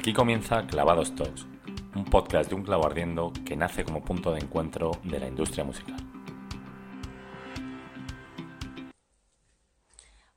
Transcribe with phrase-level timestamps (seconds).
[0.00, 1.42] Aquí comienza Clavados Talks,
[1.94, 5.62] un podcast de un clavo ardiendo que nace como punto de encuentro de la industria
[5.62, 5.98] musical.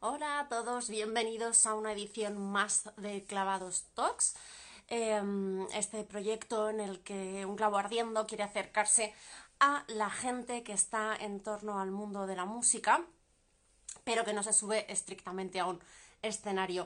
[0.02, 4.35] Hola a todos, bienvenidos a una edición más de Clavados Talks.
[4.89, 9.13] Em, este proyecto en el que un clavo ardiendo quiere acercarse
[9.61, 13.02] a la gente que está en torno al mundo de la música,
[14.03, 15.80] pero que no se sube estrictamente a un
[16.21, 16.85] escenario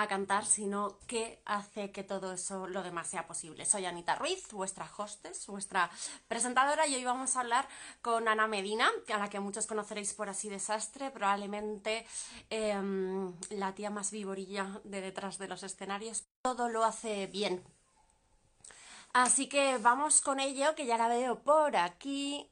[0.00, 3.64] a cantar, sino que hace que todo eso, lo demás, sea posible.
[3.66, 5.90] Soy Anita Ruiz, vuestra hostess, vuestra
[6.28, 7.68] presentadora, y hoy vamos a hablar
[8.00, 12.06] con Ana Medina, a la que muchos conoceréis por Así Desastre, probablemente
[12.48, 16.26] em, la tía más vivorilla de detrás de los escenarios.
[16.42, 17.64] Todo lo hace bien.
[19.12, 22.48] Así que vamos con ello, que ya la veo por aquí.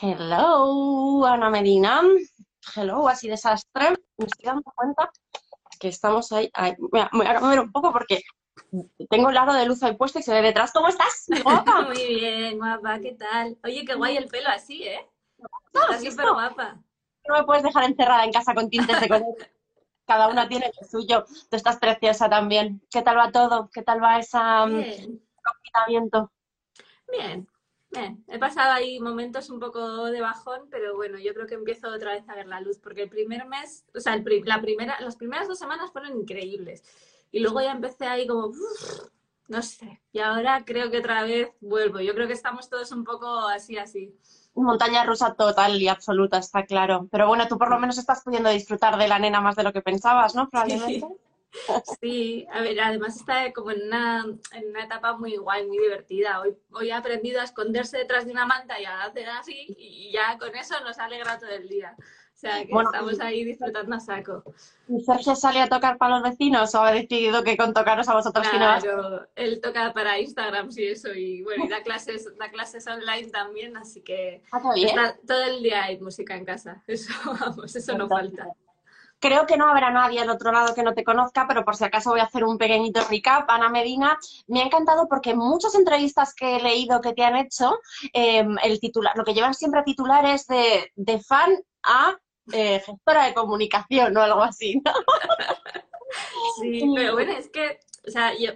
[0.00, 2.02] Hello, Ana Medina
[2.74, 5.10] hello, así desastre, me estoy dando cuenta
[5.78, 6.50] que estamos ahí.
[6.78, 8.22] voy, a, mover un poco porque
[9.10, 10.72] tengo el aro de luz ahí puesto y se ve detrás.
[10.72, 11.26] ¿Cómo estás?
[11.42, 11.82] Guapa.
[11.86, 13.58] Muy bien, guapa, ¿qué tal?
[13.64, 15.06] Oye, qué guay el pelo así, ¿eh?
[15.72, 16.78] Estás súper guapa.
[17.28, 19.36] No me puedes dejar encerrada en casa con tintes de color.
[20.06, 21.24] Cada una tiene el suyo.
[21.50, 22.80] Tú estás preciosa también.
[22.90, 23.68] ¿Qué tal va todo?
[23.72, 24.38] ¿Qué tal va ese
[25.42, 26.30] confinamiento?
[27.10, 27.48] Bien,
[28.28, 32.12] he pasado ahí momentos un poco de bajón, pero bueno, yo creo que empiezo otra
[32.12, 35.48] vez a ver la luz, porque el primer mes, o sea, la primera, las primeras
[35.48, 36.82] dos semanas fueron increíbles.
[37.32, 38.52] Y luego ya empecé ahí como,
[39.48, 42.00] no sé, y ahora creo que otra vez vuelvo.
[42.00, 44.14] Yo creo que estamos todos un poco así, así.
[44.54, 47.08] Montaña rusa total y absoluta, está claro.
[47.10, 49.72] Pero bueno, tú por lo menos estás pudiendo disfrutar de la nena más de lo
[49.72, 50.48] que pensabas, ¿no?
[50.48, 51.00] Probablemente.
[51.00, 51.16] Sí,
[52.50, 56.40] a ver, además está como en una, en una etapa muy guay, muy divertida.
[56.40, 60.12] Hoy, hoy ha aprendido a esconderse detrás de una manta y a hacer así y
[60.12, 61.96] ya con eso nos alegra todo el día.
[62.36, 64.44] O sea, que estamos ahí disfrutando a saco.
[64.88, 68.14] ¿Y Sergio sale a tocar para los vecinos o ha decidido que con tocaros a
[68.14, 72.86] vosotros claro, él toca para Instagram y eso, y bueno, y da clases, da clases
[72.86, 76.82] online también, así que ah, está, todo el día hay música en casa.
[76.86, 78.48] Eso, vamos, eso no falta.
[79.26, 81.82] Creo que no habrá nadie al otro lado que no te conozca, pero por si
[81.82, 83.50] acaso voy a hacer un pequeñito recap.
[83.50, 84.16] Ana Medina,
[84.46, 87.76] me ha encantado porque muchas entrevistas que he leído que te han hecho,
[88.12, 92.16] em, el titular, lo que llevan siempre a titular es de, de fan a
[92.52, 94.92] eh, gestora de comunicación o algo así, ¿no?
[96.60, 98.52] Sí, pero bueno, es que, o sea, yo,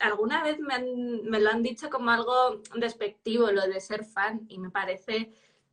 [0.00, 0.78] alguna vez me,
[1.24, 5.32] me lo han dicho como algo despectivo lo de ser fan y me parece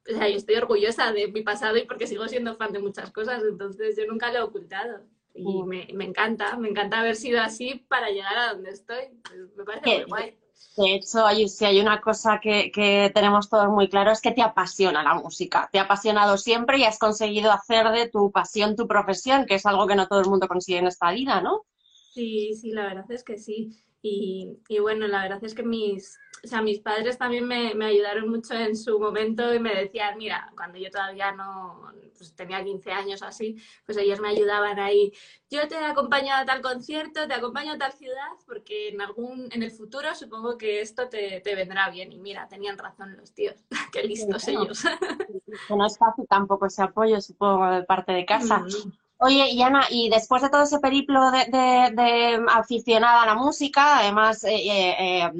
[0.10, 3.12] o sea, yo estoy orgullosa de mi pasado y porque sigo siendo fan de muchas
[3.12, 5.02] cosas, entonces yo nunca lo he ocultado.
[5.34, 9.04] Y me, me encanta, me encanta haber sido así para llegar a donde estoy.
[9.24, 10.38] Pues, me parece muy guay.
[10.76, 14.32] De hecho, hay, si hay una cosa que, que, tenemos todos muy claro es que
[14.32, 15.70] te apasiona la música.
[15.72, 19.66] Te ha apasionado siempre y has conseguido hacer de tu pasión tu profesión, que es
[19.66, 21.66] algo que no todo el mundo consigue en esta vida, ¿no?
[22.14, 23.84] Sí, sí, la verdad es que sí.
[24.10, 27.86] Y, y bueno, la verdad es que mis, o sea, mis padres también me, me,
[27.86, 32.64] ayudaron mucho en su momento y me decían, mira, cuando yo todavía no pues tenía
[32.64, 35.14] 15 años o así, pues ellos me ayudaban ahí.
[35.50, 39.64] Yo te acompaño a tal concierto, te acompaño a tal ciudad, porque en algún, en
[39.64, 42.12] el futuro supongo que esto te, te vendrá bien.
[42.12, 43.56] Y mira, tenían razón los tíos,
[43.94, 44.84] qué listos ellos.
[45.70, 48.60] no es fácil tampoco ese apoyo, supongo, de parte de casa.
[48.60, 48.92] Mm.
[49.20, 54.00] Oye, y Ana, y después de todo ese periplo de, de, aficionada a la música,
[54.00, 55.32] además eh, eh, eh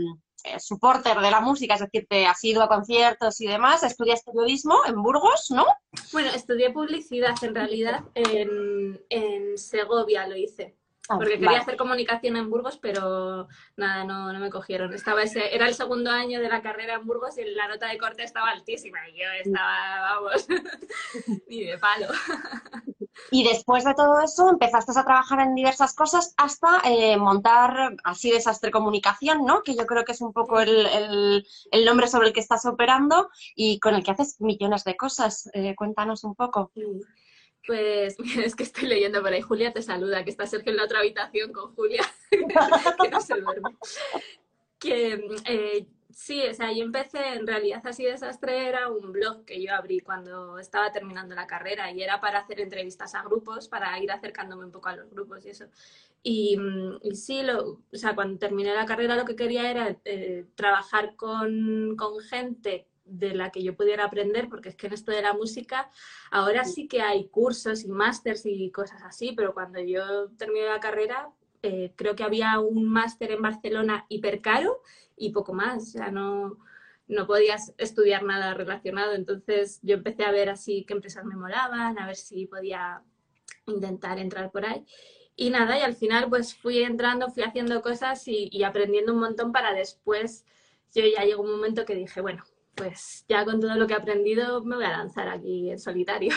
[0.44, 4.24] eh, supporter de la música, es decir, te has ido a conciertos y demás, estudias
[4.24, 5.66] periodismo en Burgos, ¿no?
[6.14, 10.76] Bueno, estudié publicidad en realidad en, en Segovia, lo hice.
[11.10, 14.94] Ah, porque quería hacer comunicación en Burgos, pero nada, no, no me cogieron.
[14.94, 17.98] Estaba ese, era el segundo año de la carrera en Burgos y la nota de
[17.98, 20.48] corte estaba altísima y yo estaba, vamos,
[21.48, 22.08] ni de palo.
[23.32, 28.32] Y después de todo eso empezaste a trabajar en diversas cosas hasta eh, montar así
[28.32, 29.64] Desastre Comunicación, ¿no?
[29.64, 33.30] Que yo creo que es un poco el, el, nombre sobre el que estás operando
[33.56, 35.50] y con el que haces millones de cosas.
[35.54, 36.72] Eh, cuéntanos un poco.
[37.66, 39.42] Pues es que estoy leyendo por ahí.
[39.42, 43.40] Julia te saluda, que está Sergio en la otra habitación con Julia, que no se
[43.40, 43.76] duerme.
[44.80, 45.88] Que eh,
[46.20, 50.00] Sí, o sea, yo empecé, en realidad así desastre era un blog que yo abrí
[50.00, 54.66] cuando estaba terminando la carrera y era para hacer entrevistas a grupos, para ir acercándome
[54.66, 55.66] un poco a los grupos y eso.
[56.24, 56.58] Y,
[57.04, 61.16] y sí, lo, o sea, cuando terminé la carrera lo que quería era eh, trabajar
[61.16, 65.22] con, con gente de la que yo pudiera aprender, porque es que en esto de
[65.22, 65.92] la música
[66.32, 70.80] ahora sí que hay cursos y másters y cosas así, pero cuando yo terminé la
[70.80, 71.30] carrera
[71.64, 74.82] eh, creo que había un máster en Barcelona hiper caro
[75.16, 76.58] y poco más, o sea, no,
[77.08, 79.14] no podías estudiar nada relacionado.
[79.14, 83.02] Entonces yo empecé a ver así qué empresas me molaban, a ver si podía
[83.66, 84.86] intentar entrar por ahí.
[85.36, 89.20] Y nada, y al final pues fui entrando, fui haciendo cosas y, y aprendiendo un
[89.20, 90.46] montón para después,
[90.94, 92.44] yo ya llegó un momento que dije, bueno,
[92.78, 96.34] pues ya con todo lo que he aprendido me voy a lanzar aquí en solitario.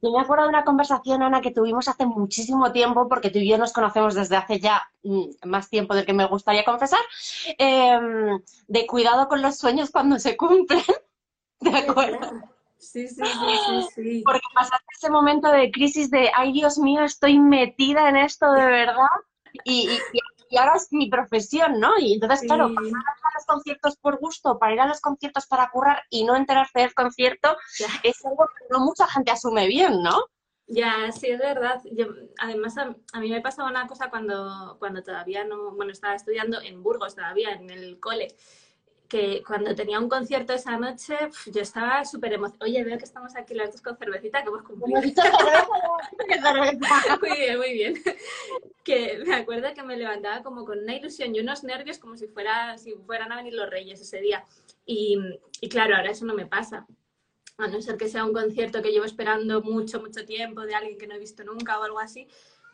[0.00, 3.48] Yo me acuerdo de una conversación, Ana, que tuvimos hace muchísimo tiempo, porque tú y
[3.48, 7.00] yo nos conocemos desde hace ya mm, más tiempo del que me gustaría confesar,
[7.58, 10.84] em, de cuidado con los sueños cuando se cumplen.
[11.60, 12.30] ¿De acuerdo?
[12.78, 17.40] Sí, sí, sí, sí, Porque pasaste ese momento de crisis de, ay Dios mío, estoy
[17.40, 19.08] metida en esto de verdad.
[19.64, 20.20] Y, y,
[20.56, 21.98] ahora es mi profesión, ¿no?
[21.98, 25.46] Y entonces, claro, para ir a los conciertos por gusto, para ir a los conciertos
[25.46, 27.56] para currar y no enterarse del concierto,
[28.02, 30.24] es algo que no mucha gente asume bien, ¿no?
[30.66, 31.80] Ya, sí, es verdad.
[32.38, 36.60] además, a, a, mí me pasaba una cosa cuando, cuando todavía no, bueno, estaba estudiando
[36.60, 38.28] en Burgos todavía, en el cole
[39.08, 41.16] que cuando tenía un concierto esa noche,
[41.46, 42.66] yo estaba súper emocionada.
[42.66, 45.00] Oye, veo que estamos aquí las dos con cervecita, que hemos cumplido.
[47.20, 47.94] muy bien, muy bien.
[48.84, 52.28] Que me acuerdo que me levantaba como con una ilusión y unos nervios como si,
[52.28, 54.44] fuera, si fueran a venir los reyes ese día.
[54.84, 55.18] Y,
[55.62, 56.86] y claro, ahora eso no me pasa.
[57.56, 60.98] A no ser que sea un concierto que llevo esperando mucho, mucho tiempo de alguien
[60.98, 62.28] que no he visto nunca o algo así.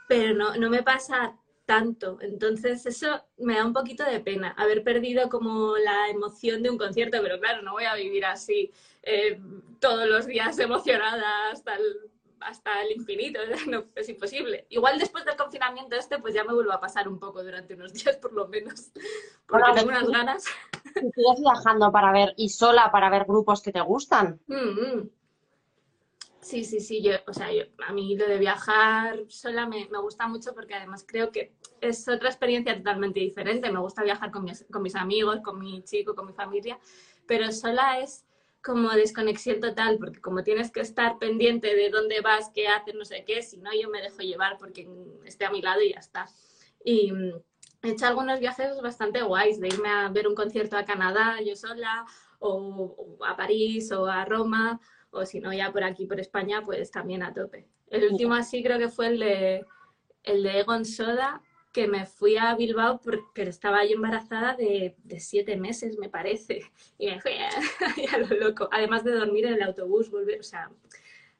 [0.09, 2.19] Pero no, no me pasa tanto.
[2.21, 6.79] Entonces eso me da un poquito de pena, haber perdido como la emoción de un
[6.79, 8.71] concierto, pero claro, no voy a vivir así
[9.03, 9.41] eh,
[9.81, 14.67] todos los días emocionada hasta el, hasta el infinito, no, es imposible.
[14.69, 17.93] Igual después del confinamiento este, pues ya me vuelvo a pasar un poco durante unos
[17.95, 18.91] días por lo menos,
[19.47, 20.45] porque tengo unas ganas.
[20.95, 24.41] ¿Sigues viajando para ver y sola para ver grupos que te gustan?
[24.47, 25.11] Mm, mm.
[26.45, 27.49] Sí, sí, sí, yo, o sea,
[27.89, 32.29] a mí lo de viajar sola me, gusta mucho porque además creo que es otra
[32.29, 33.73] experiencia totalmente diferente.
[33.73, 36.79] Me gusta viajar con mis, con mis amigos, con mi chico, con mi familia,
[37.27, 38.27] pero sola es
[38.63, 43.07] como desconexión total porque como tienes que estar pendiente de dónde vas, qué haces, no
[43.07, 44.87] sé qué, si no yo me dejo llevar porque
[45.25, 46.27] esté a mi lado y ya está.
[46.85, 47.43] Y mm,
[47.85, 51.57] he hecho algunos viajes bastante guays, de irme a ver un concierto a Canadá yo
[51.57, 52.05] sola,
[52.39, 54.79] o a París, o a Roma,
[55.15, 57.67] o si no ya por aquí, por España, pues también a tope.
[57.89, 59.65] El último así creo que fue el de,
[60.23, 65.21] el de Egon Soda, que me fui a Bilbao porque estaba yo embarazada de, de
[65.21, 66.63] siete meses, me parece,
[66.99, 67.33] y me fui
[68.13, 70.71] a, lo loco, además de dormir en el autobús, volver, o sea,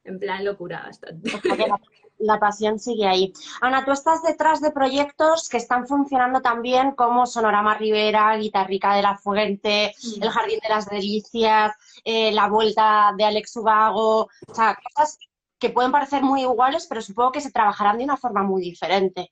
[0.03, 1.31] en plan locura bastante.
[2.17, 3.33] La pasión sigue ahí.
[3.61, 9.01] Ana, tú estás detrás de proyectos que están funcionando también como Sonorama Rivera, Guitarrica de
[9.01, 11.73] la Fuente, El Jardín de las Delicias,
[12.03, 15.19] eh, La Vuelta de Alex Ubago, o sea, cosas
[15.59, 19.31] que pueden parecer muy iguales, pero supongo que se trabajarán de una forma muy diferente.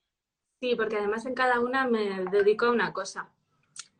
[0.60, 3.28] Sí, porque además en cada una me dedico a una cosa.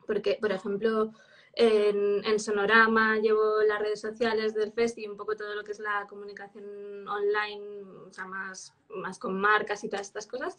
[0.07, 1.11] Porque, por ejemplo,
[1.55, 5.79] en, Sonorama llevo las redes sociales del Fest y un poco todo lo que es
[5.79, 10.57] la comunicación online, o sea, más, más con marcas y todas estas cosas.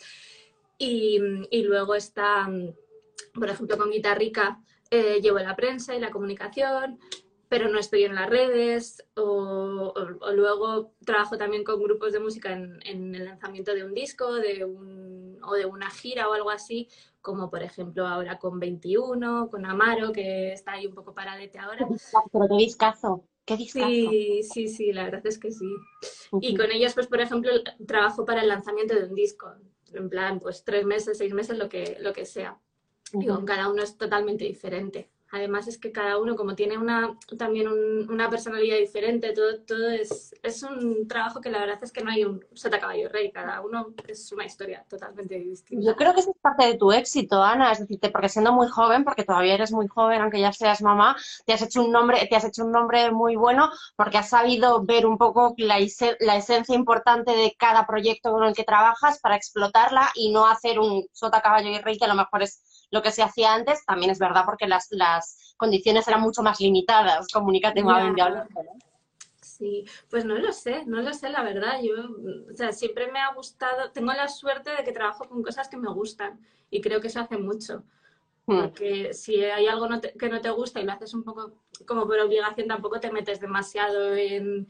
[0.79, 1.21] Y,
[1.51, 2.49] y luego está,
[3.35, 4.61] por ejemplo, con Guitarrica
[4.91, 6.99] eh, llevo la prensa y la comunicación,
[7.49, 9.05] pero no estoy en las redes.
[9.15, 13.95] O, o, luego trabajo también con grupos de música en, en el lanzamiento de un
[13.95, 16.89] disco de un, o de una gira o algo así,
[17.27, 21.85] como por ejemplo ahora con 21, con Amaro, que está ahí un poco paradete ahora.
[22.33, 23.89] Pero qué discazo, qué discazo.
[23.89, 25.69] Sí, sí, sí, la verdad es que sí.
[26.41, 27.51] Y con ellos, pues por ejemplo,
[27.85, 29.53] trabajo para el lanzamiento de un disco,
[29.93, 32.61] en plan, pues tres meses, seis meses, lo que, lo que sea.
[33.13, 35.11] Y con cada uno es totalmente diferente.
[35.37, 40.35] Además es que cada uno, como tiene una, también una personalidad diferente, todo, todo es,
[40.43, 43.61] es un trabajo que la verdad es que no hay un sota caballo rey, cada
[43.61, 45.87] uno es una historia totalmente distinta.
[45.87, 48.69] Yo creo que eso es parte de tu éxito, Ana, es decir, porque siendo muy
[48.69, 52.27] joven, porque todavía eres muy joven, aunque ya seas mamá, te has hecho un nombre,
[52.29, 55.79] te has hecho un nombre muy bueno porque has sabido ver un poco la,
[56.21, 60.79] la esencia importante de cada proyecto con el que trabajas para explotarla y no hacer
[60.79, 63.85] un sota caballo y rey que a lo mejor es lo que se hacía antes,
[63.85, 68.49] también es verdad porque las, las condiciones eran mucho más limitadas comunicativamente hablando.
[69.41, 71.81] Sí, pues no lo sé, no lo sé, la verdad.
[71.83, 71.95] Yo,
[72.53, 75.79] o sea, siempre me ha gustado, tengo la suerte de que trabajo con cosas que
[75.79, 76.41] me gustan
[76.71, 77.85] y creo que eso hace mucho.
[78.47, 78.61] Hmm.
[78.61, 79.89] Porque si hay algo
[80.19, 81.55] que no te gusta y lo haces un poco
[81.87, 84.69] como por obligación, tampoco te metes demasiado en,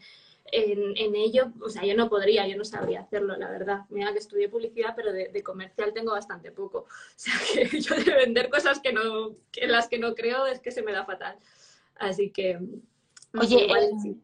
[0.53, 3.81] en, ello, o sea, yo no podría, yo no sabría hacerlo, la verdad.
[3.91, 6.87] Mira que estudié publicidad, pero de, comercial tengo bastante poco.
[7.17, 10.61] O sea, que yo de vender cosas que no, en las que no creo es
[10.61, 11.39] que se me da fatal.
[11.97, 12.59] Así que,
[13.39, 14.15] Oye, eh, eh,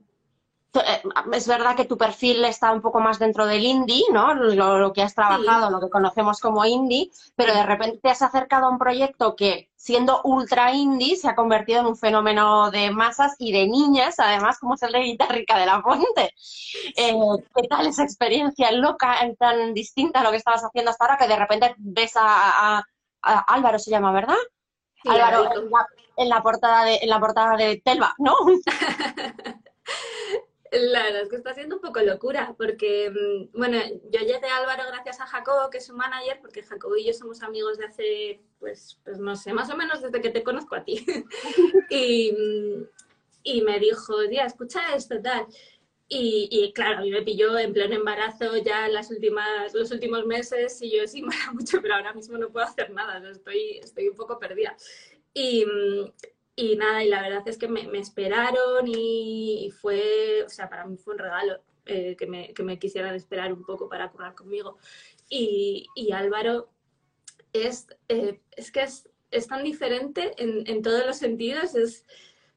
[1.33, 4.35] es verdad que tu perfil está un poco más dentro del indie, ¿no?
[4.35, 8.67] Lo, que has trabajado, lo que conocemos como indie, pero de repente te has acercado
[8.67, 13.35] a un proyecto que, siendo ultra indie, se ha convertido en un fenómeno de masas
[13.39, 16.33] y de niñas, además, como es el de Guitarrica de la Fuente.
[16.97, 17.15] Eh,
[17.55, 21.29] ¿Qué tal esa experiencia loca, tan distinta a lo que estabas haciendo hasta ahora, que
[21.29, 22.83] de repente ves a,
[23.21, 24.37] Álvaro, se llama, ¿verdad?
[25.05, 25.51] Álvaro,
[26.17, 28.35] en la, portada de, en la portada de Telva, ¿no?
[30.73, 33.79] La verdad es que está haciendo un poco locura, porque, mm, bueno,
[34.11, 37.13] yo llegué a Álvaro gracias a Jacobo, que es su manager, porque Jacobo y yo
[37.13, 40.75] somos amigos de hace, pues, pues no sé, más o menos desde que te conozco
[40.75, 41.05] a ti.
[41.91, 42.87] y, mm,
[43.43, 45.47] y me dijo, tía, escucha esto, tal.
[46.09, 50.25] Y, y, claro, a mí me pilló en pleno embarazo ya las últimas, los últimos
[50.25, 53.79] meses y yo sí me da mucho, pero ahora mismo no puedo hacer nada, estoy,
[53.83, 54.75] estoy un poco perdida.
[55.35, 56.13] Y, mm,
[56.55, 60.97] y nada, y la verdad es que me, esperaron y, fue, o sea, para mí
[60.97, 64.79] fue un regalo eh, que, me, que, me, quisieran esperar un poco para currar conmigo.
[65.29, 66.71] Y, y Álvaro
[67.53, 72.05] es, eh, es que es, es, tan diferente en, en, todos los sentidos, es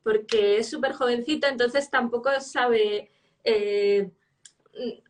[0.04, 3.10] porque es súper jovencito, entonces tampoco sabe...
[3.44, 4.10] Eh,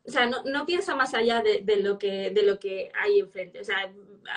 [0.05, 3.19] o sea, no, no, piensa más allá de, de, lo que, de lo que hay
[3.19, 3.59] enfrente.
[3.59, 3.91] O sea,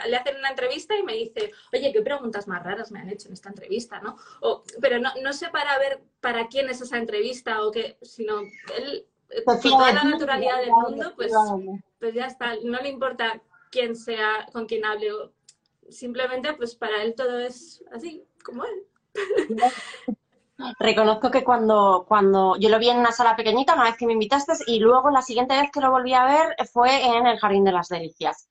[0.06, 3.28] le hacen una entrevista y me dice, oye, ¿qué preguntas más raras me han hecho
[3.28, 4.00] en esta entrevista?
[4.00, 4.16] ¿no?
[4.40, 8.40] O, pero no, no sé para ver para quién es esa entrevista o qué, sino
[8.76, 11.32] él, eh, con toda la naturalidad del mundo, pues,
[11.98, 15.10] pues ya está, no le importa quién sea, con quién hable,
[15.90, 18.86] simplemente pues para él todo es así, como él.
[20.78, 24.14] Reconozco que cuando, cuando yo lo vi en una sala pequeñita, una vez que me
[24.14, 27.64] invitaste, y luego la siguiente vez que lo volví a ver fue en el Jardín
[27.64, 28.48] de las Delicias.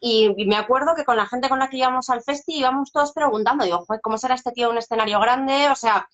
[0.00, 3.12] Y, me acuerdo que con la gente con la que íbamos al festi íbamos todos
[3.12, 5.68] preguntando, digo, ¿cómo será este tío un escenario grande?
[5.70, 6.08] O sea,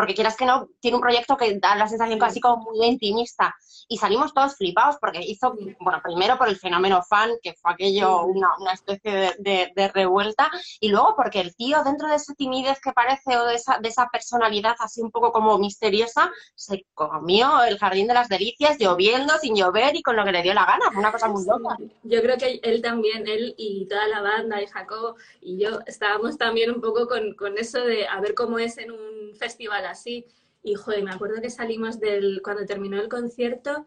[0.00, 3.54] porque quieras que no, tiene un proyecto que da la sensación casi como muy intimista.
[3.86, 8.24] Y salimos todos flipados porque hizo, bueno, primero por el fenómeno fan, que fue aquello,
[8.24, 12.92] una, una especie de, revuelta, y luego porque el tío, dentro de esa timidez que
[12.92, 17.78] parece o de esa, de esa personalidad así un poco como misteriosa, se comió el
[17.78, 20.90] jardín de las delicias, lloviendo, sin llover y con lo que le dio la gana.
[20.90, 21.76] Fue una cosa muy loca.
[22.04, 26.38] Yo creo que él también, él y toda la banda, y Jacob y yo, estábamos
[26.38, 30.26] también un poco con, con eso de a ver cómo es en un festival así.
[30.62, 33.86] Y joder, me acuerdo que salimos del, cuando terminó el concierto,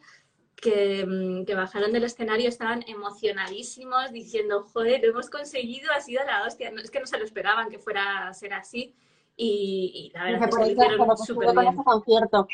[0.56, 6.24] que, mm, que, bajaron del escenario, estaban emocionadísimos, diciendo, joder, lo hemos conseguido, ha sido
[6.26, 6.72] la hostia.
[6.72, 8.96] No, es que no se lo esperaban que fuera a ser así.
[9.36, 11.74] Y, la verdad es que lo hicieron súper bien.
[11.74, 12.48] Ese concierto.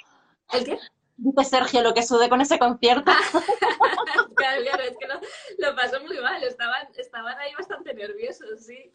[0.53, 0.79] ¿El qué?
[1.17, 3.11] Dice Sergio lo que sudé con ese concierto.
[4.35, 8.93] claro, claro, es que lo, lo, pasó muy mal, estaban, estaban ahí bastante nerviosos, sí.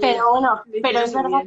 [0.00, 1.44] Pero, bueno, pero es verdad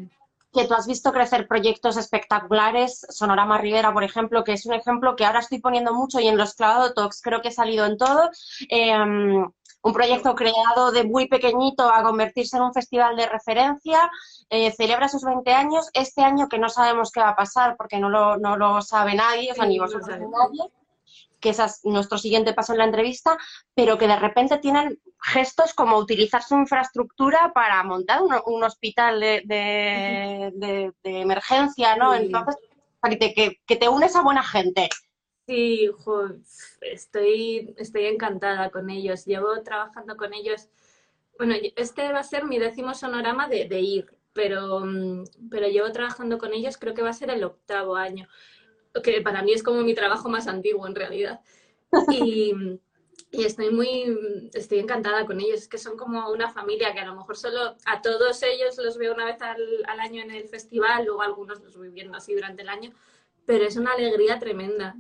[0.56, 5.16] que tú has visto crecer proyectos espectaculares, Sonorama Rivera, por ejemplo, que es un ejemplo
[5.16, 7.98] que ahora estoy poniendo mucho y en los Clavado Talks creo que ha salido en
[7.98, 8.30] todo.
[8.70, 9.46] Em,
[9.86, 14.10] un proyecto creado de muy pequeñito a convertirse en un festival de referencia,
[14.50, 18.00] eh, celebra sus 20 años, este año que no sabemos qué va a pasar porque
[18.00, 20.72] no lo, no lo sabe nadie, o sea, ni vosotros ni nadie,
[21.40, 23.38] que es nuestro siguiente paso en la entrevista,
[23.76, 30.94] pero que de repente tienen gestos como utilizar su infraestructura para montar un, hospital de,
[31.04, 32.14] emergencia, ¿no?
[32.14, 32.56] Entonces,
[33.20, 34.90] que, que, te unes a buena gente.
[35.48, 35.90] Sí,
[36.82, 39.26] estoy, estoy encantada con ellos.
[39.26, 40.70] Llevo trabajando con ellos.
[41.38, 45.92] Bueno, este va a ser mi décimo sonorama de, de ir, pero, mm, pero llevo
[45.92, 48.28] trabajando con ellos, creo que va a ser el octavo año
[49.02, 51.42] que para mí es como mi trabajo más antiguo en realidad.
[52.10, 52.54] Y,
[53.32, 57.06] y, estoy muy, estoy encantada con ellos, es que son como una familia que a
[57.06, 60.48] lo mejor solo a todos ellos los veo una vez al, al año en el
[60.48, 62.92] festival, luego algunos los voy viendo así durante el año,
[63.46, 64.96] pero es una alegría tremenda.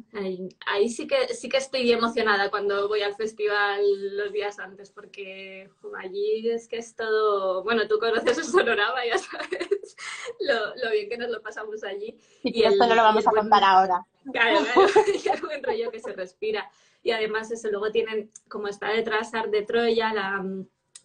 [0.67, 3.81] Ahí, sí, que, sí que estoy emocionada cuando voy al festival
[4.15, 9.17] los días antes, porque allí es que es todo, bueno, tú conoces el Sonorama, ya
[9.17, 9.95] sabes
[10.39, 12.17] lo, lo, bien que nos lo pasamos allí.
[12.43, 14.05] Y, esto no lo vamos a contar ahora.
[14.31, 14.59] Claro,
[15.23, 16.69] claro, el buen rollo que se respira.
[17.01, 20.43] Y además eso, luego tienen, como está detrás Art de Troya, la,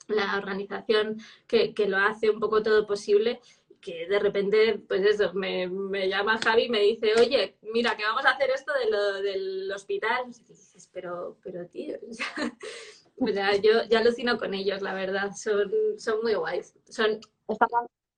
[0.08, 3.40] la organización que, que lo hace un poco todo posible,
[3.80, 8.04] que de repente, pues eso, me, me, llama Javi y me dice, oye, mira, que
[8.04, 10.26] vamos a hacer esto de lo, del hospital.
[10.28, 11.96] Y dices, pero, pero tío,
[13.18, 16.74] o sea, yo ya alucino con ellos, la verdad, son, son muy guays.
[16.88, 17.20] Son,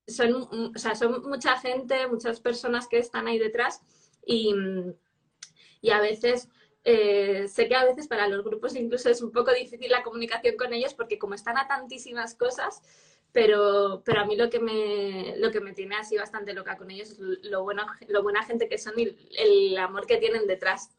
[0.07, 3.81] son, o sea, son mucha gente, muchas personas que están ahí detrás
[4.25, 4.53] y,
[5.81, 6.49] y a veces...
[6.85, 10.57] Eh, sé que a veces para los grupos incluso es un poco difícil la comunicación
[10.57, 12.81] con ellos porque como están a tantísimas cosas,
[13.33, 16.91] pero, pero a mí lo que, me, lo que me tiene así bastante loca con
[16.91, 20.91] ellos es lo, bueno, lo buena gente que son y el amor que tienen detrás.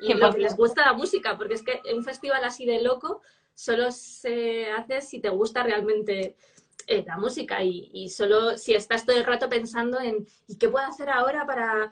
[0.00, 3.22] Y lo que les gusta la música, porque es que un festival así de loco
[3.54, 6.36] solo se hace si te gusta realmente
[6.86, 10.68] eh, la música y, y, solo si estás todo el rato pensando en ¿y qué
[10.68, 11.90] puedo hacer ahora para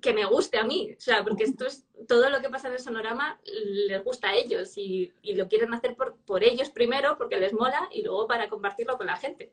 [0.00, 0.94] que me guste a mí?
[0.96, 4.34] O sea, porque esto es todo lo que pasa en el sonorama les gusta a
[4.34, 8.26] ellos y, y lo quieren hacer por, por ellos primero porque les mola y luego
[8.26, 9.52] para compartirlo con la gente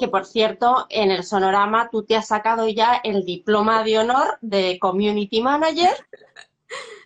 [0.00, 4.38] que por cierto, en el sonorama tú te has sacado ya el diploma de honor
[4.40, 5.94] de Community Manager.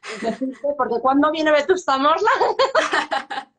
[0.79, 2.31] Porque cuando viene Vetusta Morla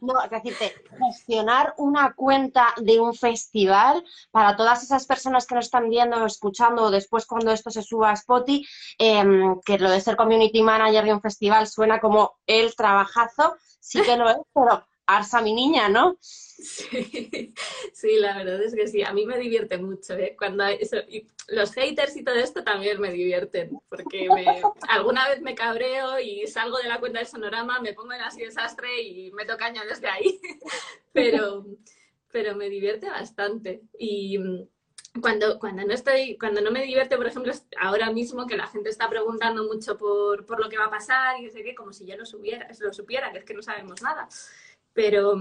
[0.00, 5.66] No, es decirte, gestionar una cuenta de un festival para todas esas personas que nos
[5.66, 8.66] están viendo o escuchando después cuando esto se suba a Spotify,
[8.98, 14.02] em, que lo de ser community manager de un festival suena como el trabajazo, sí
[14.02, 14.86] que lo es, pero
[15.16, 16.16] Arsa mi niña, ¿no?
[16.20, 17.54] Sí,
[17.92, 20.36] sí, la verdad es que sí, a mí me divierte mucho, ¿eh?
[20.38, 20.96] Cuando eso,
[21.48, 24.28] los haters y todo esto también me divierten, porque
[24.88, 28.42] alguna vez me cabreo y salgo de la cuenta del sonorama, me pongo en así
[28.42, 30.40] desastre y me toca desde ahí,
[31.12, 31.66] pero,
[32.30, 33.82] pero me divierte bastante.
[33.98, 34.38] Y
[35.20, 38.90] cuando, cuando no estoy, cuando no me divierte, por ejemplo, ahora mismo que la gente
[38.90, 42.06] está preguntando mucho por, por lo que va a pasar y sé que como si
[42.06, 44.28] ya lo, supiera, lo supiera, que es que no sabemos nada.
[44.92, 45.34] Pero,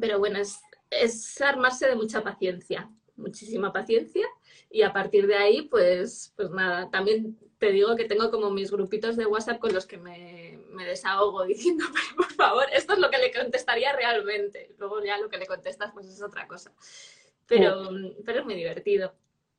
[0.00, 4.26] pero bueno, es, es armarse de mucha paciencia, muchísima paciencia
[4.70, 8.70] y a partir de ahí, pues, pues nada, también te digo que tengo como mis
[8.70, 11.84] grupitos de WhatsApp con los que me, me desahogo diciendo,
[12.16, 14.74] por favor, esto es lo que le contestaría realmente.
[14.78, 16.72] Luego ya lo que le contestas, pues es otra cosa.
[17.46, 17.90] Pero,
[18.24, 19.12] pero es muy divertido.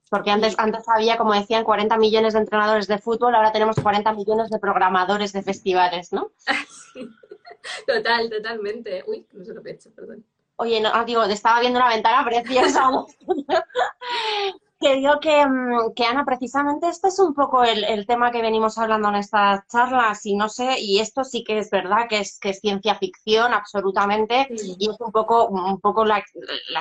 [0.09, 4.13] Porque antes, antes había, como decían, 40 millones de entrenadores de fútbol, ahora tenemos 40
[4.13, 6.31] millones de programadores de festivales, ¿no?
[7.87, 9.03] Total, totalmente.
[9.07, 10.25] Uy, no se lo he hecho, perdón.
[10.57, 12.89] Oye, no, ah, digo, estaba viendo una ventana preciosa.
[14.83, 18.77] que digo que, mm, que, Ana, precisamente este es un poco el, tema que venimos
[18.77, 22.37] hablando en estas charlas y no sé, y esto sí que es verdad que es,
[22.39, 26.23] que es ciencia ficción absolutamente y es un poco, un poco la,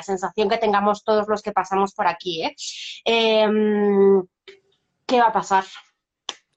[0.02, 2.42] sensación que tengamos todos los que pasamos por aquí.
[2.42, 2.56] ¿eh?
[3.04, 4.22] Em,
[5.06, 5.64] qué va a pasar?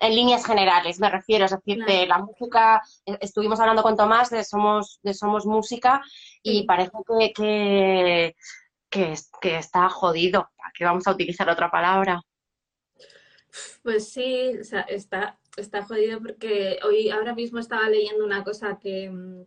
[0.05, 4.29] En líneas generales, me refiero, es decir, de la música, e, estuvimos hablando con Tomás
[4.29, 6.01] de Somos, de Somos Música
[6.44, 6.91] y parece
[7.35, 8.35] que
[9.41, 10.50] que, está jodido.
[10.77, 12.22] que vamos a utilizar otra palabra?
[13.83, 14.51] Pues sí,
[14.87, 19.44] está, está jodido porque hoy ahora mismo estaba leyendo una cosa que mm,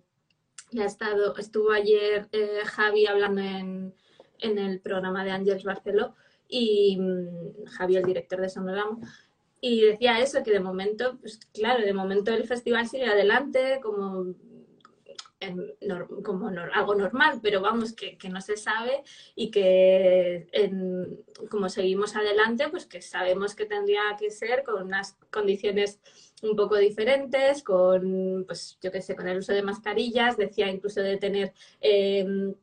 [0.73, 3.95] ya ha estado, estuvo ayer eh, Javi hablando en,
[4.39, 6.15] en, el programa de Ángeles Barceló
[6.49, 8.99] y mm, Javi, el director de Sonorama,
[9.61, 14.35] y decía eso, que de momento, pues claro, de momento el festival sigue adelante, como
[16.25, 19.03] como algo normal, pero vamos, que, no se sabe
[19.35, 20.49] y que
[21.51, 26.01] como seguimos adelante, pues que sabemos que tendría que ser con unas condiciones
[26.43, 31.03] un poco diferentes, con, pues yo qué sé, con el uso de mascarillas, decía incluso
[31.03, 31.53] de tener...
[31.81, 32.55] Em,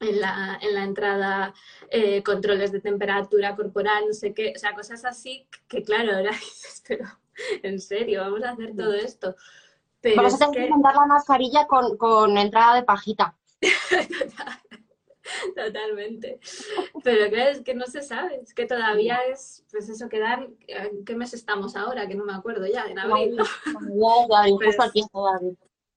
[0.00, 1.54] en la, en la, entrada
[1.90, 6.30] eh, controles de temperatura corporal, no sé qué, o sea, cosas así que claro, ahora
[6.40, 7.06] dices, pero
[7.62, 9.34] en serio, vamos a hacer todo esto.
[10.16, 13.34] Vamos a tener que, montar la mascarilla con, entrada de pajita.
[15.56, 16.38] Totalmente.
[17.02, 21.04] Pero que es que no se sabe, es que todavía es, pues eso, quedan, ¿en
[21.06, 22.06] qué mes estamos ahora?
[22.06, 23.38] Que no me acuerdo ya, en abril.
[24.58, 24.76] pues,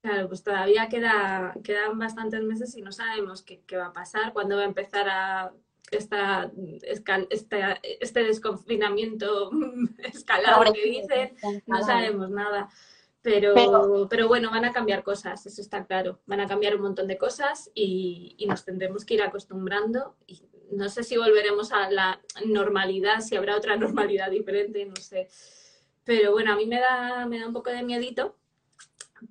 [0.08, 4.56] Claro, pues todavía queda, quedan bastantes meses y no sabemos qué, va a pasar, cuándo
[4.56, 5.52] va a empezar a
[5.92, 6.50] esta,
[7.30, 9.52] este desconfinamiento
[9.98, 12.70] escalado que dicen, no sabemos nada.
[13.22, 16.22] Pero, pero, bueno, van a cambiar cosas, eso está claro.
[16.26, 20.16] Van a cambiar un montón de cosas y, nos tendremos que ir acostumbrando.
[20.26, 20.42] Y
[20.72, 25.28] no sé si volveremos a la normalidad, si habrá otra normalidad diferente, no sé.
[26.06, 28.38] Pero bueno, a mí me da, me da un poco de miedito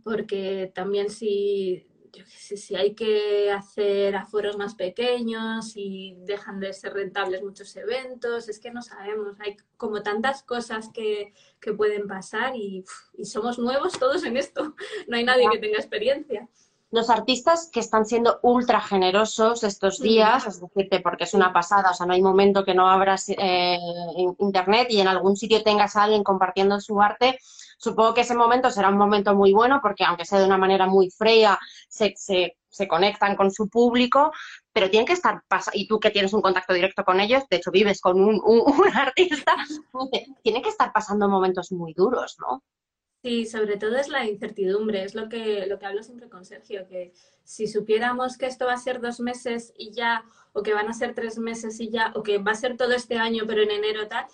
[0.02, 6.72] porque también si yo sé, si hay que hacer aforos más pequeños y dejan de
[6.72, 12.06] ser rentables muchos eventos, es que no sabemos, hay como tantas cosas que, que pueden
[12.06, 14.74] pasar y, y, somos nuevos todos en esto,
[15.08, 16.48] no hay nadie que tenga experiencia.
[16.92, 21.90] Los artistas que están siendo ultra generosos estos días, es decir, porque es una pasada,
[21.90, 23.76] o sea, no hay momento que no abras eh,
[24.38, 27.38] internet y en algún sitio tengas a alguien compartiendo su arte,
[27.76, 30.86] Supongo que ese momento será un momento muy bueno porque aunque sea de una manera
[30.86, 31.58] muy fría,
[31.88, 34.32] se, se, se conectan con su público,
[34.72, 37.70] pero tienen que estar, y tú que tienes un contacto directo con ellos, de hecho
[37.70, 39.54] vives con un, un, artista,
[40.42, 42.62] tienen que estar pasando momentos muy duros, ¿no?
[43.22, 46.86] Sí, sobre todo es la incertidumbre, es lo que, lo que hablo siempre con Sergio,
[46.86, 47.12] que
[47.42, 50.92] si supiéramos que esto va a ser dos meses y ya, o que van a
[50.92, 53.70] ser tres meses y ya, o que va a ser todo este año pero en
[53.70, 54.26] enero tal,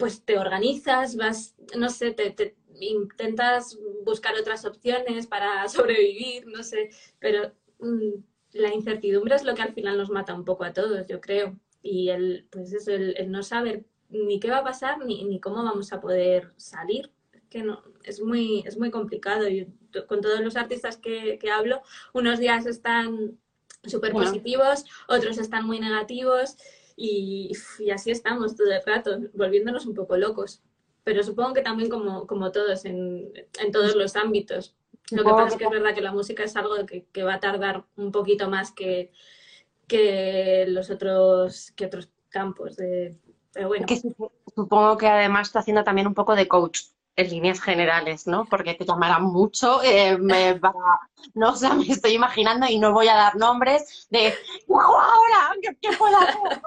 [0.00, 6.90] pues te organizas, vas, no sé, te, intentas buscar otras opciones para sobrevivir, no sé,
[7.20, 11.06] pero mm, la incertidumbre es lo que al final nos mata un poco a todos,
[11.06, 11.56] yo creo.
[11.82, 15.62] Y el, pues es el, no saber ni qué va a pasar ni, ni cómo
[15.62, 17.12] vamos a poder salir.
[17.48, 19.48] Que no, es muy, es muy complicado.
[19.48, 19.66] y
[20.08, 21.82] con todos los artistas que, que hablo,
[22.12, 23.38] unos días están
[23.84, 26.56] súper positivos, otros están muy negativos
[27.00, 30.62] y, y, así estamos todo el rato, volviéndonos un poco locos.
[31.02, 34.76] Pero supongo que también como, como todos en, en todos los ámbitos.
[35.10, 37.34] Lo que pasa es que es verdad que la música es algo que, que va
[37.34, 39.12] a tardar un poquito más que,
[39.88, 42.76] que los otros, que otros campos.
[42.76, 43.16] De...
[43.54, 43.86] Pero bueno.
[43.86, 44.00] Que
[44.54, 46.82] supongo que además está haciendo también un poco de coach
[47.16, 48.46] en líneas generales, ¿no?
[48.46, 50.72] Porque te llamarán mucho, eh, me va,
[51.34, 54.34] no o me estoy imaginando y no voy a dar nombres de
[54.66, 55.54] ¡Wow, ahora!
[55.60, 56.62] ¿Qué, qué puedo hacer?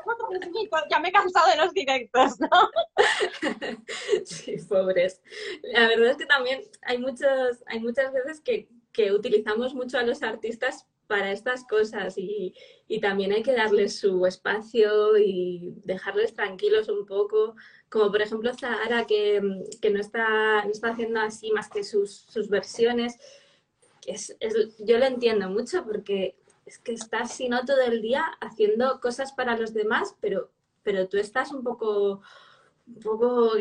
[0.90, 2.50] Ya me he cansado de los directos, ¿no?
[4.26, 5.22] Sí, pobres.
[5.64, 10.04] La verdad es que también hay muchos, hay muchas veces que, que utilizamos mucho a
[10.04, 12.54] los artistas para estas cosas y,
[12.88, 17.56] y, también hay que darles su espacio y dejarles tranquilos un poco,
[17.90, 19.42] como por ejemplo Zahara que,
[19.82, 23.18] que no, está, no está haciendo así más que sus, sus versiones.
[24.06, 26.36] Es, es, yo lo entiendo mucho porque
[26.66, 30.50] es que estás, si no, todo el día haciendo cosas para los demás, pero,
[30.84, 32.22] pero tú estás un poco,
[32.88, 33.54] un poco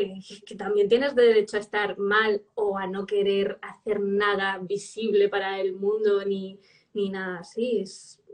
[0.46, 5.61] que también tienes derecho a estar mal o a no querer hacer nada visible para
[5.61, 6.61] el mundo ni,
[6.94, 7.85] ni nada así.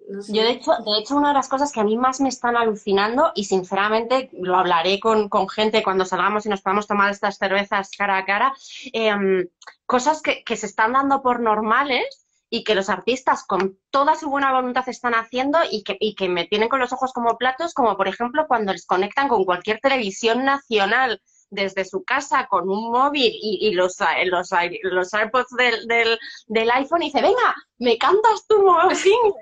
[0.08, 0.32] no sé.
[0.32, 2.56] Yo, de hecho, de hecho, una de las cosas que a mí más me están
[2.56, 7.38] alucinando, y sinceramente lo hablaré con, con gente cuando salgamos y nos podamos tomar estas
[7.38, 8.54] cervezas cara a cara,
[8.92, 9.48] eh,
[9.86, 14.30] cosas que, que se están dando por normales y que los artistas con toda su
[14.30, 17.74] buena voluntad están haciendo y que, y que me tienen con los ojos como platos,
[17.74, 22.90] como por ejemplo cuando les conectan con cualquier televisión nacional desde su casa con un
[22.90, 24.50] móvil y, y los, los,
[24.82, 29.32] los AirPods del, del, del, iPhone y dice, venga, me cantas tu nuevo single.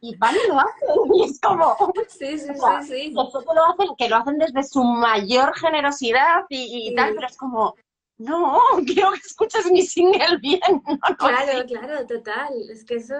[0.00, 1.14] Y van y lo hacen.
[1.14, 1.76] Y es como...
[2.08, 3.14] Sí, sí, o sea, sí, sí.
[3.14, 6.94] Que lo, hacen, que lo hacen desde su mayor generosidad y, y sí.
[6.94, 7.74] tal, pero es como...
[8.18, 10.60] No, quiero que escuches mi single bien.
[10.86, 12.52] No, claro, claro, total.
[12.70, 13.14] Es que eso,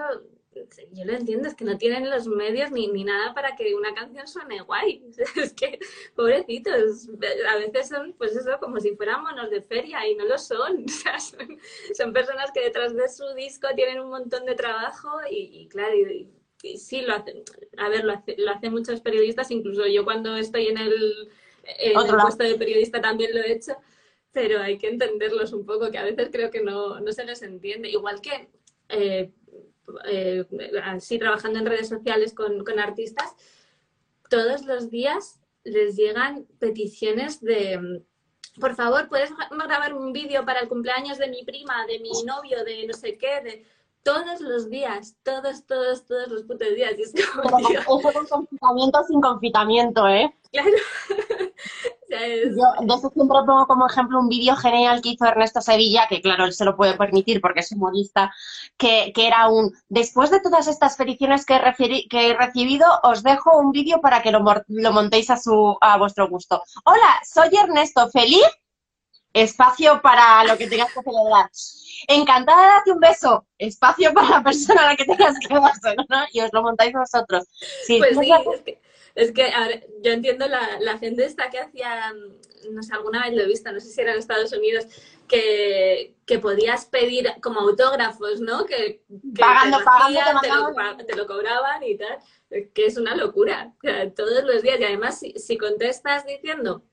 [0.93, 3.93] yo lo entiendo, es que no tienen los medios ni, ni nada para que una
[3.93, 5.03] canción suene guay.
[5.35, 5.79] Es que,
[6.15, 7.09] pobrecitos,
[7.49, 10.85] a veces son, pues eso, como si fueran monos de feria y no lo son.
[10.85, 11.59] O sea, son,
[11.93, 15.95] son personas que detrás de su disco tienen un montón de trabajo y, y claro,
[15.95, 16.29] y,
[16.63, 17.43] y, sí, lo hacen.
[17.77, 21.29] A ver, lo hacen lo hace muchos periodistas, incluso yo cuando estoy en el,
[21.63, 23.75] en el puesto de periodista también lo he hecho
[24.35, 27.41] pero hay que entenderlos un poco, que a veces creo que no, no se les
[27.41, 27.87] entiende.
[27.87, 28.49] Igual que
[28.89, 29.31] eh,
[30.07, 30.45] eh,
[30.83, 33.35] así trabajando en redes sociales con, con, artistas,
[34.29, 38.03] todos los días les llegan peticiones de,
[38.59, 42.63] por favor, ¿puedes grabar un vídeo para el cumpleaños de mi prima, de mi novio,
[42.63, 43.41] de no sé qué?
[43.41, 43.65] De...
[44.03, 46.93] Todos los días, todos, todos, todos los putos días.
[46.97, 50.31] Y es como, Pero, eso con confitamiento sin confitamiento, ¿eh?
[50.51, 50.69] Claro.
[52.21, 52.55] Es...
[52.55, 56.53] Yo siempre pongo como ejemplo un vídeo genial que hizo Ernesto Sevilla, que claro, él
[56.53, 58.31] se lo puede permitir porque es humorista,
[58.77, 63.71] que, que era un, después de todas estas peticiones que he, recibido, os dejo un
[63.71, 66.63] vídeo para que lo, lo montéis a, su, a vuestro gusto.
[66.85, 68.45] Hola, soy Ernesto, feliz,
[69.35, 71.49] espacio para lo que tengas que celebrar.
[72.07, 75.95] Encantada de darte un beso, espacio para la persona a la que tengas que darse,
[76.09, 76.25] ¿no?
[76.31, 77.43] Y os lo montáis vosotros.
[77.85, 78.79] Sí, pues sí, es que
[79.15, 82.13] es que a ver, yo entiendo la, la, gente esta que hacía,
[82.69, 84.85] no sé, alguna vez lo he visto, no sé si era en Estados Unidos,
[85.27, 88.65] que, que podías pedir como autógrafos, ¿no?
[88.65, 92.19] Que, que pagando, te, pagando, te, lo, te, lo, cobraban y tal,
[92.73, 94.81] que es una locura, o sea, todos los días.
[94.81, 96.83] Y además, si, si contestas diciendo,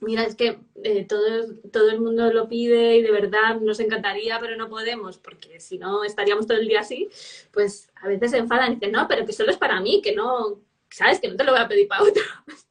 [0.00, 4.38] mira, es que eh, todo, todo el mundo lo pide y de verdad nos encantaría,
[4.40, 7.08] pero no podemos, porque si no estaríamos todo el día así,
[7.52, 10.14] pues a veces se enfadan y dicen, no, pero que solo es para mí, que
[10.14, 11.20] no, ¿sabes?
[11.20, 12.22] Que no te lo voy a pedir para otro.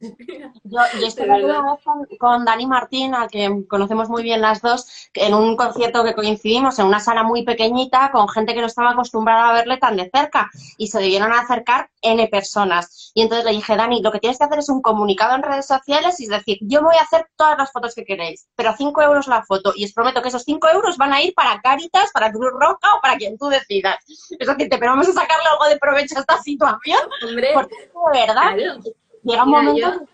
[0.64, 4.60] yo, yo estuve una vez con, con, Dani Martín, al que conocemos muy bien las
[4.62, 8.66] dos, en un concierto que coincidimos en una sala muy pequeñita con gente que no
[8.66, 13.12] estaba acostumbrada a verle tan de cerca y se debieron acercar N personas.
[13.14, 15.66] Y entonces le dije, Dani, lo que tienes que hacer es un comunicado en redes
[15.66, 19.02] sociales y es decir, yo voy a hacer todas las fotos que queréis, pero 5
[19.02, 22.10] euros la foto y os prometo que esos 5 euros van a ir para Caritas,
[22.12, 23.98] para Cruz Roja o para quien tú decidas.
[24.38, 27.00] Es decir, pero vamos a sacarle algo de provecho a esta situación.
[27.26, 28.80] Hombre, porque de verdad, claro.
[29.22, 29.78] llega un momento...
[29.78, 30.06] Yo,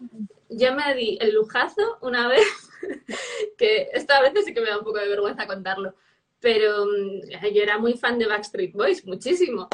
[0.51, 2.47] yo, me di el lujazo una vez,
[3.59, 5.95] que esta vez sí que me da un poco de vergüenza contarlo,
[6.41, 7.21] pero um,
[7.53, 9.69] yo era muy fan de Backstreet Boys, muchísimo.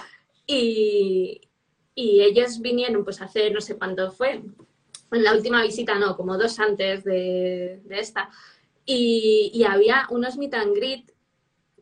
[0.46, 1.40] Y,
[1.94, 4.42] y ellos vinieron pues hace no sé cuánto fue,
[5.10, 8.30] en la última visita no, como dos antes de, de esta.
[8.84, 11.12] y, y había unos meet and greet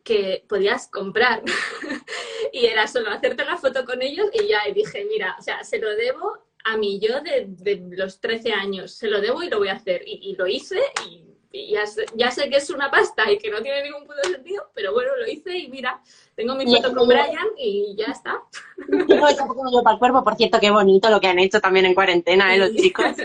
[0.07, 1.43] que podías comprar
[2.51, 5.63] y era solo hacerte la foto con ellos y ya y dije, mira, o sea,
[5.63, 9.49] se lo debo a mí yo de, de los 13 años, se lo debo y
[9.49, 10.03] lo voy a hacer.
[10.05, 13.37] Y, y lo hice y, y ya, sé, ya, sé, que es una pasta y
[13.37, 16.01] que no tiene ningún puto sentido, pero bueno, lo hice y mira,
[16.35, 18.41] tengo mi foto con Brian y ya está.
[18.89, 22.53] Yo para el cuerpo, por cierto, qué bonito lo que han hecho también en cuarentena,
[22.53, 23.05] ¿eh, los chicos?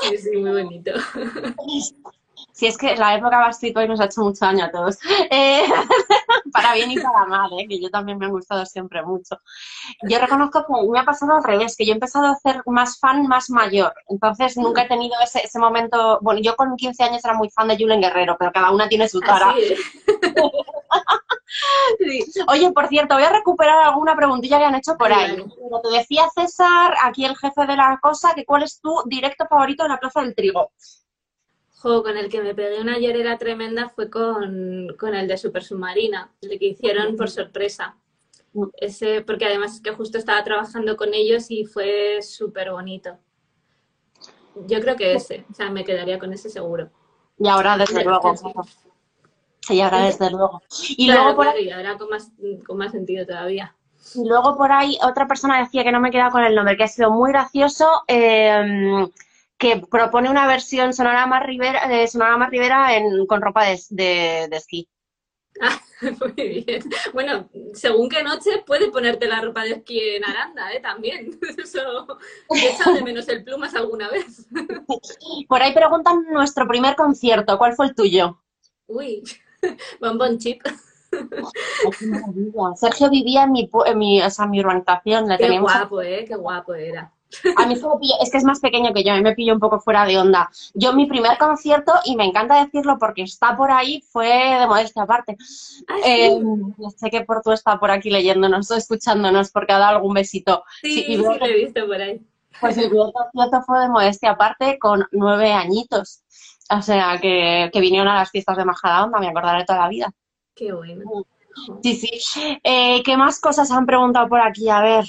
[0.00, 0.92] Sí, sí, muy bonito.
[2.62, 4.96] Si es que la época Backstreet Boys nos ha hecho mucho daño a todos.
[5.32, 5.64] Eh,
[6.52, 7.66] para bien y para mal, ¿eh?
[7.66, 9.40] que yo también me han gustado siempre mucho.
[10.02, 13.00] Yo reconozco que me ha pasado al revés, que yo he empezado a hacer más
[13.00, 13.92] fan más mayor.
[14.08, 16.20] Entonces nunca he tenido ese, ese momento.
[16.20, 19.08] Bueno, yo con 15 años era muy fan de Julen Guerrero, pero cada una tiene
[19.08, 19.54] su cara.
[21.98, 22.24] Sí.
[22.48, 25.36] Oye, por cierto, voy a recuperar alguna preguntilla que han hecho por ahí.
[25.36, 29.46] Pero te decía César, aquí el jefe de la cosa, que cuál es tu directo
[29.46, 30.70] favorito de la Plaza del Trigo
[31.82, 35.64] juego con el que me pegué una llorera tremenda fue con, con el de Super
[35.64, 37.96] Submarina, el que hicieron por sorpresa.
[38.76, 43.18] Ese, porque además es que justo estaba trabajando con ellos y fue súper bonito.
[44.66, 46.90] Yo creo que ese, o sea, me quedaría con ese seguro.
[47.38, 48.34] Y ahora desde luego.
[49.60, 50.62] Sí, ahora desde luego.
[50.96, 51.64] Y claro, luego por ahí...
[51.64, 52.30] y ahora con más,
[52.66, 53.74] con más sentido todavía.
[54.14, 56.84] Y luego por ahí otra persona decía que no me queda con el nombre, que
[56.84, 57.86] ha sido muy gracioso.
[58.06, 59.06] Eh,
[59.62, 64.56] que propone una versión Sonorama Rivera, de Sonorama Rivera en, con ropa de, de, de
[64.56, 64.88] esquí.
[65.60, 65.80] Ah,
[66.20, 66.82] muy bien.
[67.12, 70.80] Bueno, según qué noche puede ponerte la ropa de esquí en Aranda, ¿eh?
[70.80, 71.38] También.
[71.58, 72.18] Eso,
[72.50, 74.48] he echado de menos el plumas alguna vez.
[75.48, 77.56] Por ahí preguntan nuestro primer concierto.
[77.56, 78.40] ¿Cuál fue el tuyo?
[78.88, 79.22] Uy,
[80.00, 80.60] bombón chip.
[82.74, 85.28] Sergio vivía en mi, en mi, o sea, en mi urbanización.
[85.28, 85.72] Qué teníamos...
[85.72, 86.24] guapo, ¿eh?
[86.26, 87.12] Qué guapo era.
[87.56, 89.34] A mí se me pilló, es que es más pequeño que yo, a mí me
[89.34, 90.50] pilló un poco fuera de onda.
[90.74, 95.02] Yo mi primer concierto, y me encanta decirlo porque está por ahí, fue de modestia
[95.02, 95.36] aparte.
[95.88, 96.10] ¿Ah, sí?
[96.10, 96.40] eh,
[96.96, 100.64] sé que por tú está por aquí leyéndonos o escuchándonos porque ha dado algún besito.
[100.80, 102.20] Sí, sí, sí lo he visto por ahí.
[102.60, 106.22] Pues el primer concierto fue de modestia aparte con nueve añitos.
[106.70, 110.12] O sea, que, que vinieron a las fiestas de Majadahonda, me acordaré toda la vida.
[110.54, 111.02] Qué bueno.
[111.82, 112.60] Sí, sí.
[112.62, 114.68] Eh, ¿Qué más cosas han preguntado por aquí?
[114.68, 115.04] A ver.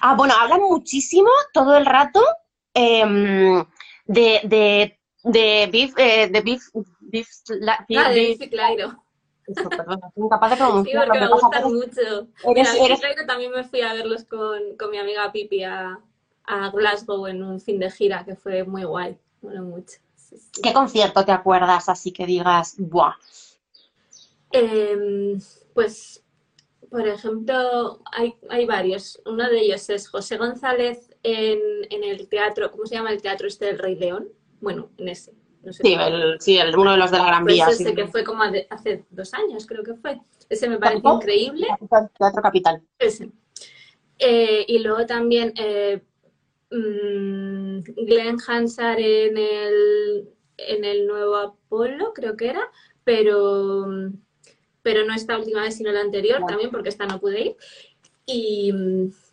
[0.00, 2.20] Ah, bueno, hablan muchísimo todo el rato
[2.74, 3.64] eh,
[4.06, 6.68] de, de, de beef, eh, de beef,
[7.00, 7.28] beef,
[7.60, 9.04] la, beef, ah, de beef, claro.
[9.46, 11.02] Eso, perdón, soy incapaz de pronunciar.
[11.02, 12.28] Sí, porque me, me gustan mucho.
[12.44, 13.00] Eres, Mira, eres...
[13.00, 15.98] Claro, también me fui a verlos con, con mi amiga Pipi a,
[16.44, 19.18] a, Glasgow en un fin de gira, que fue muy guay.
[19.40, 19.98] Bueno, mucho.
[20.14, 20.62] Sí, sí.
[20.62, 23.14] ¿Qué concierto te acuerdas así que digas, buah?
[24.52, 25.36] Eh,
[25.74, 26.21] pues
[26.92, 29.20] por ejemplo, hay, hay, varios.
[29.24, 33.48] Uno de ellos es José González en, en, el teatro, ¿cómo se llama el teatro
[33.48, 34.28] este del Rey León?
[34.60, 35.32] Bueno, en ese.
[35.62, 37.64] No sé sí, el, sí el, uno de los de la Gran Vía.
[37.64, 37.94] Pues ese sí.
[37.96, 40.20] que fue como de, hace dos años, creo que fue.
[40.50, 41.16] Ese me parece ¿Teatro?
[41.16, 41.66] increíble.
[42.18, 42.82] Teatro Capital.
[42.98, 43.30] Ese.
[44.18, 46.02] Eh, y luego también eh,
[46.70, 50.28] mmm, Glenn Hansard en el,
[50.58, 52.68] en el nuevo Apolo, creo que era,
[53.02, 53.86] pero
[54.82, 57.56] pero no esta última vez, sino la anterior también, porque esta no pude ir.
[58.26, 58.72] Y,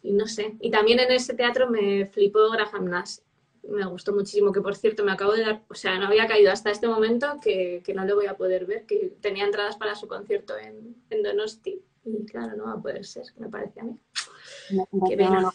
[0.02, 3.18] y, no sé, y también en ese teatro me flipó Graham Nash.
[3.64, 6.52] Me gustó muchísimo, que por cierto me acabo de dar, o sea, no había caído
[6.52, 9.96] hasta este momento que, que no lo voy a poder ver, que tenía entradas para
[9.96, 11.82] su concierto en, en Donosti.
[12.06, 13.98] Y claro, no va a poder ser, me parece a mí.
[14.72, 15.54] No, no, no,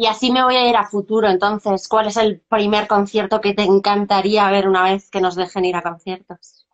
[0.00, 3.52] y así me voy a ir a futuro, entonces, ¿cuál es el primer concierto que
[3.52, 6.66] te encantaría ver una vez que nos dejen ir a conciertos?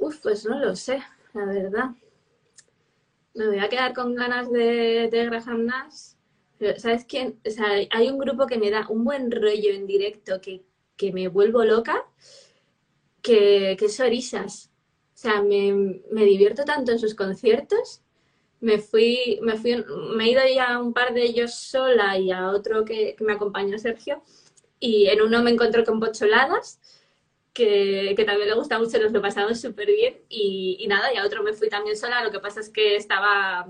[0.00, 1.02] Uf, pues no lo sé,
[1.34, 1.90] la verdad.
[3.34, 6.14] Me voy a quedar con ganas de, de Graham Nash.
[6.58, 7.40] Pero, ¿sabes quién?
[7.46, 10.64] O sea, hay un grupo que me da un buen rollo en directo que,
[10.96, 12.04] que me vuelvo loca,
[13.22, 14.70] que, que es Orisas.
[15.14, 18.02] O sea, me, me, divierto tanto en sus conciertos.
[18.60, 19.84] Me fui, me fui,
[20.16, 23.24] me he ido ya a un par de ellos sola y a otro que, que
[23.24, 24.22] me acompañó Sergio.
[24.80, 26.80] Y en uno me encontré con Pocholadas
[27.52, 31.16] que, que, también le gusta mucho, nos lo pasamos súper bien y, y, nada, y
[31.16, 33.68] a otro me fui también sola, lo que pasa es que estaba,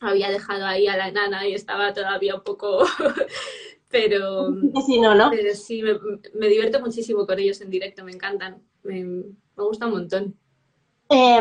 [0.00, 2.84] había dejado ahí a la enana y estaba todavía un poco,
[3.88, 4.48] pero,
[4.84, 5.30] sí, no, ¿no?
[5.30, 5.94] pero sí, me,
[6.34, 10.36] me, divierto muchísimo con ellos en directo, me encantan, me, me gusta un montón.
[11.08, 11.38] Eh,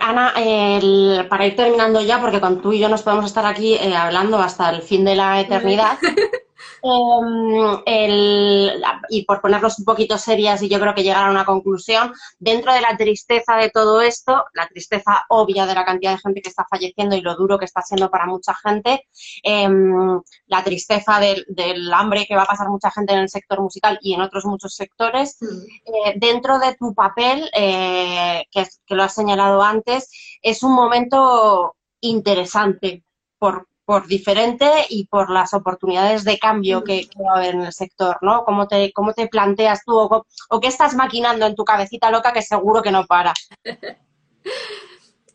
[0.00, 3.74] Ana, el, para ir terminando ya, porque con tú y yo nos podemos estar aquí
[3.74, 5.98] eh, hablando hasta el fin de la eternidad.
[6.82, 12.12] Em, y por ponerlos un poquito serias y yo creo que llegar a una conclusión,
[12.38, 16.42] dentro de la tristeza de todo esto, la tristeza obvia de la cantidad de gente
[16.42, 19.06] que está falleciendo y lo duro que está siendo para mucha gente,
[19.42, 21.44] em, la tristeza del,
[21.92, 24.74] hambre que va a pasar mucha gente en el sector musical y en otros muchos
[24.74, 25.46] sectores, mm.
[25.46, 30.10] eh, dentro de tu papel, eh, que, que lo has señalado antes,
[30.42, 33.04] es un momento interesante
[33.38, 37.72] por, por diferente y por las oportunidades de cambio que, va a haber en el
[37.72, 38.44] sector, ¿no?
[38.44, 42.42] ¿Cómo te, cómo te planteas tú o, qué estás maquinando en tu cabecita loca que
[42.42, 43.32] seguro que no para?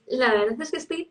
[0.07, 1.07] La verdad es que estoy,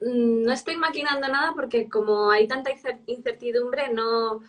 [0.00, 2.70] no estoy maquinando nada porque como hay tanta
[3.06, 4.40] incertidumbre, no,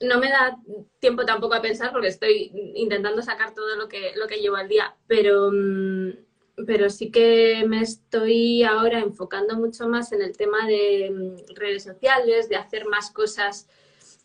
[0.00, 0.56] no me da
[0.98, 4.68] tiempo tampoco a pensar porque estoy intentando sacar todo lo que, lo que llevo al
[4.68, 5.50] día, pero...
[5.52, 6.23] Mm,
[6.66, 11.82] pero sí que me estoy ahora enfocando mucho más en el tema de mm, redes
[11.84, 13.68] sociales, de hacer más cosas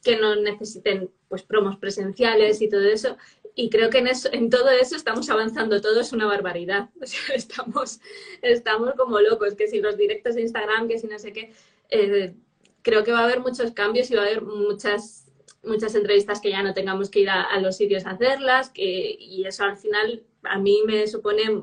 [0.03, 3.17] que no necesiten pues promos presenciales y todo eso.
[3.55, 6.89] Y creo que en, eso, en todo eso estamos avanzando todo, es una barbaridad.
[7.33, 7.99] estamos,
[8.41, 11.53] estamos como locos, que si los directos de Instagram, que si no sé qué.
[11.89, 12.35] Eh,
[12.81, 15.25] creo que va a haber muchos cambios y va a haber muchas
[15.63, 19.43] muchas entrevistas que ya no tengamos que ir a, los sitios a hacerlas, que, y
[19.45, 21.61] eso al final a mí me supone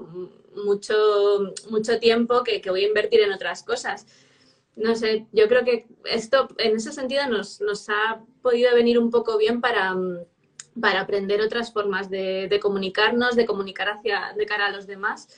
[0.64, 4.06] mucho, mucho tiempo que, voy a invertir en otras cosas.
[4.74, 9.10] No sé, yo creo que esto en ese sentido nos, nos ha podido venir un
[9.10, 9.96] poco bien para,
[10.80, 15.28] para aprender otras formas de, comunicarnos, de comunicar hacia, de cara a los demás.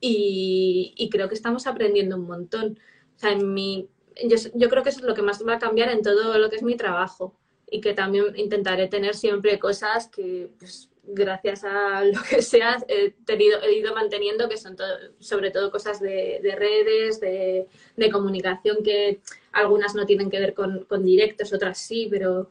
[0.00, 2.78] Y, creo que estamos aprendiendo un montón.
[3.16, 3.88] O sea, en mi,
[4.28, 6.50] yo, yo, creo que eso es lo que más va a cambiar en todo lo
[6.50, 7.38] que es mi trabajo
[7.70, 13.10] y que también intentaré tener siempre cosas que pues, gracias a lo que sea, he,
[13.24, 14.76] tenido, he ido manteniendo, que son
[15.18, 17.68] sobre todo cosas de, redes, de,
[18.10, 19.20] comunicación, que
[19.52, 22.48] algunas no tienen que ver con, directos, otras sí, pero,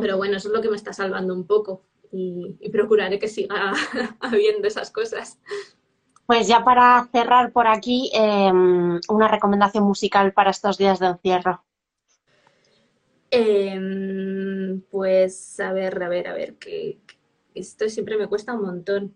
[0.00, 3.72] pero bueno, eso es lo que me está salvando un poco y, procuraré que siga
[4.20, 5.38] habiendo esas cosas.
[6.26, 11.62] Pues ya para cerrar por aquí, em, una recomendación musical para estos días de encierro.
[13.30, 16.98] Em, pues a ver, a ver, a ver, ¿qué,
[17.56, 19.14] esto siempre me cuesta un montón.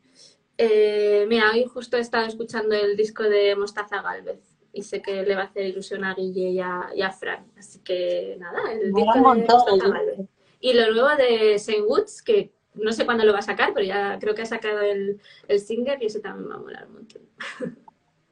[0.59, 4.40] Eh, mira, hoy justo he estado escuchando el disco de Mostaza Galvez
[4.72, 7.46] y sé que le va a hacer ilusión a Guille y a, Fran.
[7.59, 10.26] Así que nada, el disco de Mostaza Galvez.
[10.61, 13.87] Y lo nuevo de Saint Woods, que no sé cuándo lo va a sacar, pero
[13.87, 16.94] ya creo que ha sacado el, el single y ese también va a molar un
[16.94, 17.22] montón.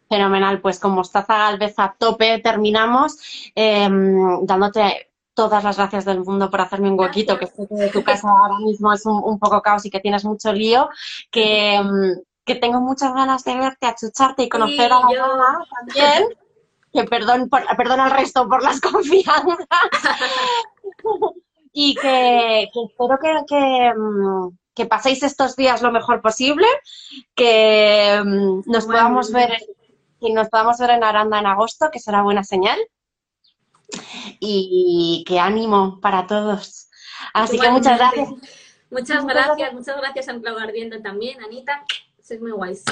[0.08, 5.07] Fenomenal, pues con Mostaza Galvez a tope terminamos, em, dándote
[5.38, 8.58] todas las gracias del mundo por hacerme un huequito, que sé que tu casa ahora
[8.58, 10.88] mismo es un, poco caos y que tienes mucho lío,
[11.30, 16.24] que, mm, que tengo muchas ganas de verte, achucharte y conocer a la mamá también.
[16.90, 19.66] Que perdón, por, perdón al resto por las confianzas.
[21.70, 26.66] y que, espero que, mm, que, paséis estos días lo mejor posible,
[27.36, 29.52] que mm, nos podamos ver
[30.20, 32.78] que nos podamos ver en Aranda en agosto, que será buena señal
[34.40, 36.88] y qué ánimo para todos.
[37.32, 38.28] Así que muchas gracias.
[38.90, 41.84] Muchas gracias, muchas gracias a Clavo Ardiendo también, Anita.
[42.22, 42.84] Sois muy guays.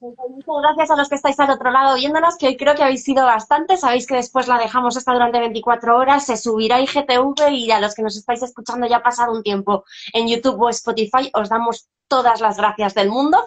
[0.00, 3.04] Muchas gracias a los que estáis al otro lado viéndonos, que hoy creo que habéis
[3.04, 3.76] sido bastante.
[3.76, 7.94] Sabéis que después la dejamos hasta durante 24 horas, se subirá IGTV y a los
[7.94, 11.88] que nos estáis escuchando ya ha pasado un tiempo en YouTube o Spotify, os damos
[12.08, 13.44] todas las gracias del mundo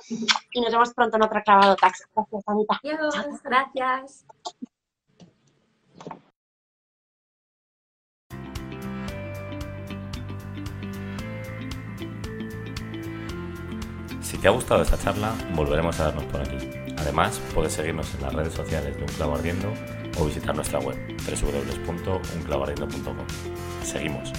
[0.51, 2.07] y nos vemos pronto en otro clavado tax.
[2.15, 2.79] Gracias, Anita.
[2.81, 4.25] Adiós, gracias.
[14.29, 16.69] Si te ha gustado esta charla, volveremos a darnos por aquí.
[16.97, 19.73] Además, puedes seguirnos en las redes sociales de Un Clavo Ardiendo
[20.19, 23.25] o visitar nuestra web www.unclavoardiendo.com.
[23.83, 24.31] Seguimos.